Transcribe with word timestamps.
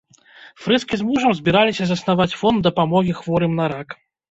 Фрыске 0.63 0.99
з 1.01 1.09
мужам 1.09 1.35
збіраліся 1.41 1.85
заснаваць 1.91 2.37
фонд 2.41 2.59
дапамогі 2.71 3.17
хворым 3.23 3.57
на 3.63 3.71
рак. 3.77 3.89